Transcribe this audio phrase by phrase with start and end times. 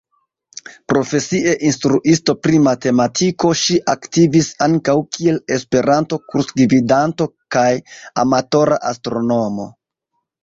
[0.91, 7.27] Profesie instruisto pri matematiko, ŝi aktivis ankaŭ kiel Esperanto-kursgvidanto
[7.57, 7.69] kaj
[8.23, 9.69] amatora astronomo.